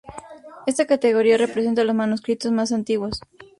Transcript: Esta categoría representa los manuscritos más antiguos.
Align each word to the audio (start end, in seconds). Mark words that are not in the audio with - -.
Esta 0.65 0.87
categoría 0.87 1.37
representa 1.37 1.83
los 1.83 1.95
manuscritos 1.95 2.51
más 2.51 2.71
antiguos. 2.71 3.21